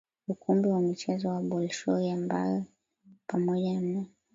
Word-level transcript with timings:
ukumbi 0.27 0.67
wa 0.67 0.81
michezo 0.81 1.27
wa 1.29 1.41
Bolshoi 1.41 2.09
ambaye 2.11 2.63
pamoja 3.27 3.81
na 3.81 4.05